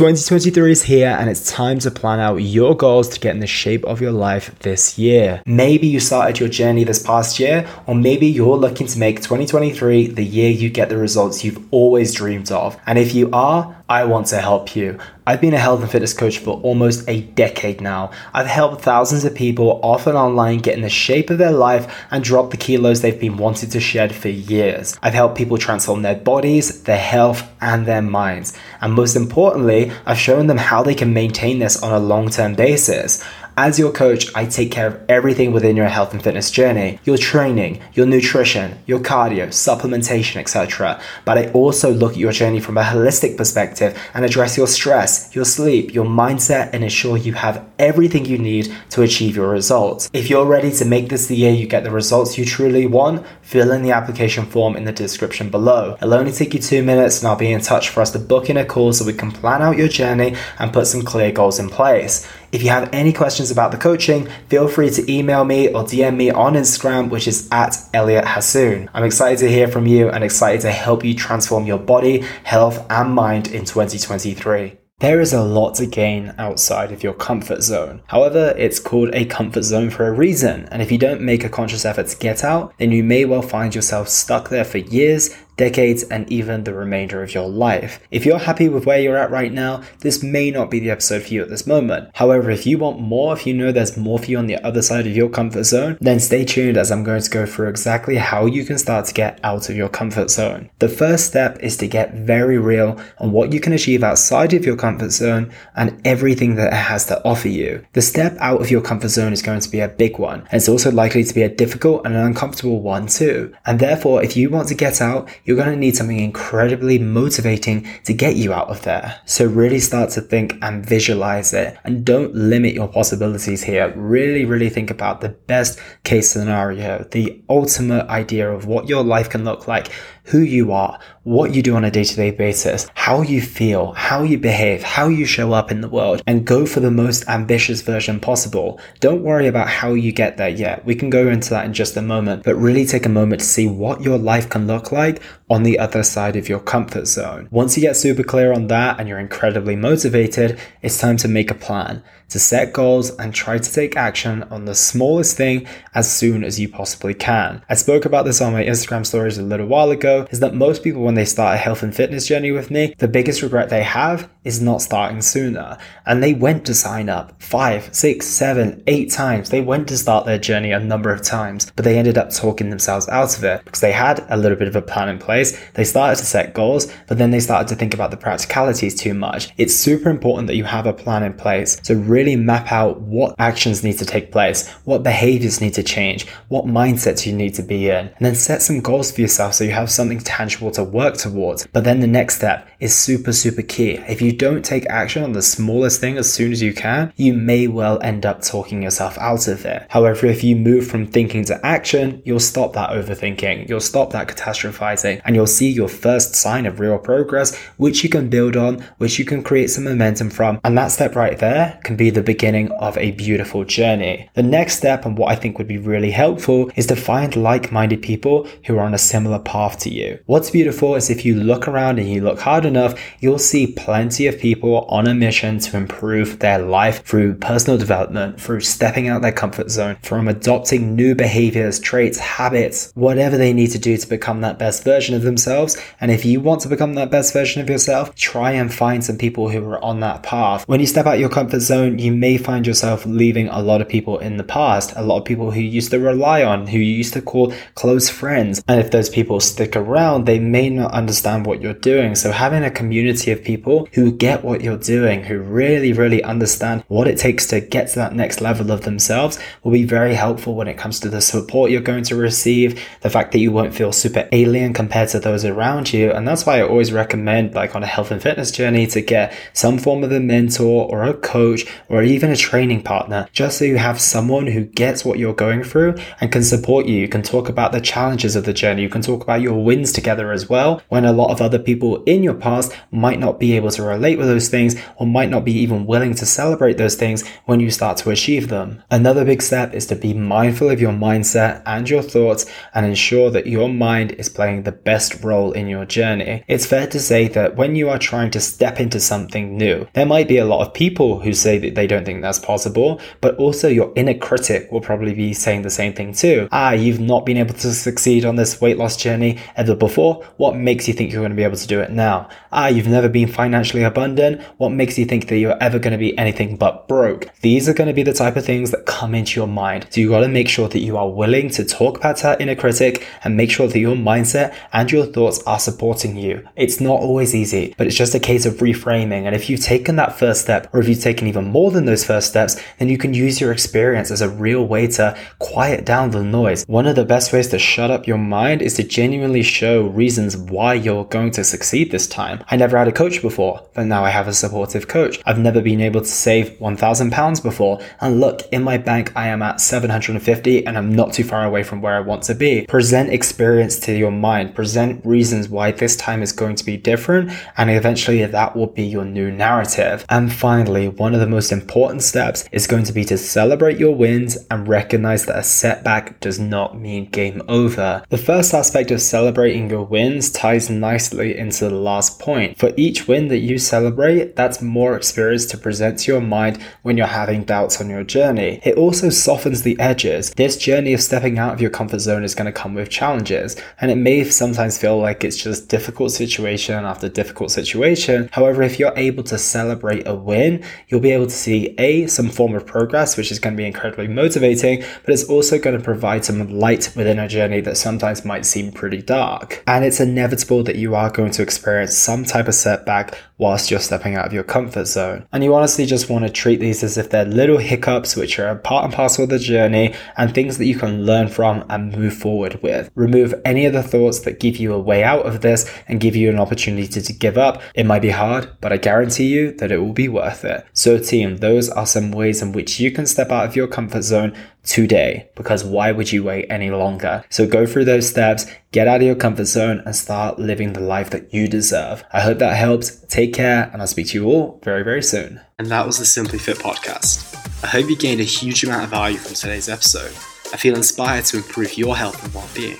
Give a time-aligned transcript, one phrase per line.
[0.00, 3.46] 2023 is here and it's time to plan out your goals to get in the
[3.46, 5.42] shape of your life this year.
[5.44, 10.06] Maybe you started your journey this past year, or maybe you're looking to make 2023
[10.06, 12.78] the year you get the results you've always dreamed of.
[12.86, 15.00] And if you are, I want to help you.
[15.26, 18.12] I've been a health and fitness coach for almost a decade now.
[18.32, 21.92] I've helped thousands of people off and online get in the shape of their life
[22.12, 24.96] and drop the kilos they've been wanting to shed for years.
[25.02, 28.56] I've helped people transform their bodies, their health, and their minds.
[28.80, 32.54] And most importantly, I've shown them how they can maintain this on a long term
[32.54, 33.24] basis.
[33.62, 37.18] As your coach, I take care of everything within your health and fitness journey your
[37.18, 40.98] training, your nutrition, your cardio, supplementation, etc.
[41.26, 45.34] But I also look at your journey from a holistic perspective and address your stress,
[45.34, 50.08] your sleep, your mindset, and ensure you have everything you need to achieve your results.
[50.14, 53.26] If you're ready to make this the year you get the results you truly want,
[53.42, 55.98] fill in the application form in the description below.
[56.00, 58.48] It'll only take you two minutes, and I'll be in touch for us to book
[58.48, 61.58] in a call so we can plan out your journey and put some clear goals
[61.58, 62.26] in place.
[62.52, 66.16] If you have any questions about the coaching, feel free to email me or DM
[66.16, 68.88] me on Instagram, which is at Elliot Hasoon.
[68.92, 72.84] I'm excited to hear from you and excited to help you transform your body, health,
[72.90, 74.78] and mind in 2023.
[74.98, 78.02] There is a lot to gain outside of your comfort zone.
[78.08, 81.48] However, it's called a comfort zone for a reason, and if you don't make a
[81.48, 85.34] conscious effort to get out, then you may well find yourself stuck there for years
[85.60, 88.00] decades, and even the remainder of your life.
[88.10, 91.24] If you're happy with where you're at right now, this may not be the episode
[91.24, 92.08] for you at this moment.
[92.14, 94.80] However, if you want more, if you know there's more for you on the other
[94.80, 98.16] side of your comfort zone, then stay tuned as I'm going to go through exactly
[98.16, 100.70] how you can start to get out of your comfort zone.
[100.78, 104.64] The first step is to get very real on what you can achieve outside of
[104.64, 107.84] your comfort zone and everything that it has to offer you.
[107.92, 110.54] The step out of your comfort zone is going to be a big one, and
[110.54, 113.52] it's also likely to be a difficult and an uncomfortable one too.
[113.66, 117.84] And therefore, if you want to get out, you're going to need something incredibly motivating
[118.04, 119.20] to get you out of there.
[119.24, 123.92] So really start to think and visualize it and don't limit your possibilities here.
[123.96, 129.28] Really, really think about the best case scenario, the ultimate idea of what your life
[129.28, 129.90] can look like
[130.30, 133.92] who you are, what you do on a day to day basis, how you feel,
[133.92, 137.28] how you behave, how you show up in the world, and go for the most
[137.28, 138.80] ambitious version possible.
[139.00, 140.84] Don't worry about how you get there yet.
[140.84, 143.46] We can go into that in just a moment, but really take a moment to
[143.46, 147.48] see what your life can look like on the other side of your comfort zone.
[147.50, 151.50] Once you get super clear on that and you're incredibly motivated, it's time to make
[151.50, 156.10] a plan to set goals and try to take action on the smallest thing as
[156.10, 157.62] soon as you possibly can.
[157.68, 160.82] I spoke about this on my Instagram stories a little while ago is that most
[160.82, 163.82] people when they start a health and fitness journey with me, the biggest regret they
[163.82, 165.76] have is not starting sooner.
[166.06, 169.50] And they went to sign up five, six, seven, eight times.
[169.50, 172.70] They went to start their journey a number of times, but they ended up talking
[172.70, 175.58] themselves out of it because they had a little bit of a plan in place.
[175.74, 179.14] They started to set goals, but then they started to think about the practicalities too
[179.14, 179.52] much.
[179.58, 181.80] It's super important that you have a plan in place.
[181.82, 185.82] So really really map out what actions need to take place, what behaviors need to
[185.82, 189.54] change, what mindsets you need to be in, and then set some goals for yourself
[189.54, 191.66] so you have something tangible to work towards.
[191.68, 193.92] But then the next step is super, super key.
[194.06, 197.32] If you don't take action on the smallest thing as soon as you can, you
[197.32, 199.86] may well end up talking yourself out of it.
[199.88, 204.28] However, if you move from thinking to action, you'll stop that overthinking, you'll stop that
[204.28, 208.80] catastrophizing, and you'll see your first sign of real progress, which you can build on,
[208.98, 210.60] which you can create some momentum from.
[210.64, 214.28] And that step right there can be the beginning of a beautiful journey.
[214.34, 217.72] The next step, and what I think would be really helpful, is to find like
[217.72, 220.18] minded people who are on a similar path to you.
[220.26, 224.26] What's beautiful is if you look around and you look hard enough, you'll see plenty
[224.26, 229.22] of people on a mission to improve their life through personal development, through stepping out
[229.22, 234.08] their comfort zone, from adopting new behaviors, traits, habits, whatever they need to do to
[234.08, 235.80] become that best version of themselves.
[236.00, 239.18] And if you want to become that best version of yourself, try and find some
[239.18, 240.66] people who are on that path.
[240.66, 243.88] When you step out your comfort zone, you may find yourself leaving a lot of
[243.88, 246.78] people in the past, a lot of people who you used to rely on, who
[246.78, 248.62] you used to call close friends.
[248.68, 252.14] And if those people stick around, they may not understand what you're doing.
[252.14, 256.84] So having a community of people who get what you're doing, who really, really understand
[256.88, 260.54] what it takes to get to that next level of themselves will be very helpful
[260.54, 263.74] when it comes to the support you're going to receive, the fact that you won't
[263.74, 266.10] feel super alien compared to those around you.
[266.10, 269.34] And that's why I always recommend, like on a health and fitness journey, to get
[269.52, 273.64] some form of a mentor or a coach or even a training partner, just so
[273.64, 276.94] you have someone who gets what you're going through and can support you.
[276.94, 278.82] You can talk about the challenges of the journey.
[278.82, 282.02] You can talk about your wins together as well, when a lot of other people
[282.04, 285.44] in your past might not be able to relate with those things or might not
[285.44, 288.82] be even willing to celebrate those things when you start to achieve them.
[288.90, 293.30] Another big step is to be mindful of your mindset and your thoughts and ensure
[293.30, 296.44] that your mind is playing the best role in your journey.
[296.46, 300.06] It's fair to say that when you are trying to step into something new, there
[300.06, 303.34] might be a lot of people who say that they don't think that's possible, but
[303.36, 306.46] also your inner critic will probably be saying the same thing too.
[306.52, 310.22] Ah, you've not been able to succeed on this weight loss journey ever before.
[310.36, 312.28] What makes you think you're going to be able to do it now?
[312.52, 314.42] Ah, you've never been financially abundant.
[314.58, 317.30] What makes you think that you're ever going to be anything but broke?
[317.40, 319.86] These are going to be the type of things that come into your mind.
[319.88, 322.56] So you got to make sure that you are willing to talk about that inner
[322.56, 326.46] critic and make sure that your mindset and your thoughts are supporting you.
[326.56, 329.24] It's not always easy, but it's just a case of reframing.
[329.24, 332.04] And if you've taken that first step, or if you've taken even more than those
[332.04, 336.10] first steps, then you can use your experience as a real way to quiet down
[336.10, 336.64] the noise.
[336.66, 340.36] One of the best ways to shut up your mind is to genuinely show reasons
[340.36, 342.44] why you're going to succeed this time.
[342.50, 345.20] I never had a coach before, but now I have a supportive coach.
[345.24, 349.42] I've never been able to save £1,000 before, and look, in my bank, I am
[349.42, 352.66] at 750 and I'm not too far away from where I want to be.
[352.66, 357.32] Present experience to your mind, present reasons why this time is going to be different,
[357.56, 360.04] and eventually that will be your new narrative.
[360.08, 363.94] And finally, one of the most important steps is going to be to celebrate your
[363.94, 368.04] wins and recognize that a setback does not mean game over.
[368.08, 372.58] The first aspect of celebrating your wins ties nicely into the last point.
[372.58, 376.96] For each win that you celebrate, that's more experience to present to your mind when
[376.96, 378.60] you're having doubts on your journey.
[378.64, 380.30] It also softens the edges.
[380.30, 383.56] This journey of stepping out of your comfort zone is going to come with challenges,
[383.80, 388.28] and it may sometimes feel like it's just difficult situation after difficult situation.
[388.32, 392.28] However, if you're able to celebrate a win, you'll be able to see A, some
[392.28, 395.82] form of progress, which is going to be incredibly motivating, but it's also going to
[395.82, 399.62] provide some light within a journey that sometimes might seem pretty dark.
[399.66, 403.80] And it's inevitable that you are going to experience some type of setback whilst you're
[403.80, 405.26] stepping out of your comfort zone.
[405.32, 408.48] And you honestly just want to treat these as if they're little hiccups, which are
[408.48, 411.96] a part and parcel of the journey and things that you can learn from and
[411.96, 412.90] move forward with.
[412.94, 416.14] Remove any of the thoughts that give you a way out of this and give
[416.14, 417.62] you an opportunity to, to give up.
[417.74, 420.66] It might be hard, but I guarantee you that it will be worth it.
[420.74, 424.02] So, team, those are some ways in which you can step out of your comfort
[424.02, 427.24] zone today because why would you wait any longer?
[427.30, 430.80] So go through those steps, get out of your comfort zone and start living the
[430.80, 432.04] life that you deserve.
[432.12, 432.96] I hope that helps.
[433.08, 435.40] Take care and I'll speak to you all very, very soon.
[435.58, 437.26] And that was the Simply Fit podcast.
[437.64, 440.12] I hope you gained a huge amount of value from today's episode.
[440.52, 442.78] I feel inspired to improve your health and well-being.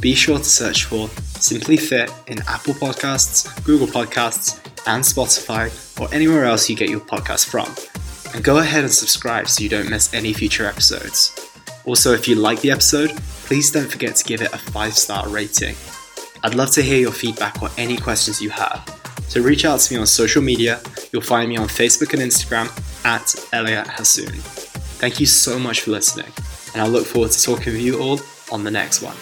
[0.00, 1.08] Be sure to search for
[1.38, 5.70] Simply Fit in Apple Podcasts, Google Podcasts, and Spotify,
[6.00, 7.91] or anywhere else you get your podcast from
[8.34, 11.50] and go ahead and subscribe so you don't miss any future episodes.
[11.84, 13.10] Also, if you like the episode,
[13.44, 15.74] please don't forget to give it a 5 star rating.
[16.44, 18.88] I'd love to hear your feedback or any questions you have.
[19.28, 20.80] So reach out to me on social media.
[21.12, 22.68] You'll find me on Facebook and Instagram
[23.04, 24.34] at Elliot Hasoon.
[24.98, 26.32] Thank you so much for listening,
[26.74, 28.20] and I look forward to talking with you all
[28.52, 29.16] on the next one.